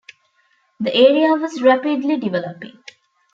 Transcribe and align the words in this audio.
The 0.79 0.95
area 0.95 1.33
was 1.35 1.61
rapidly 1.61 2.17
developing. 2.17 2.81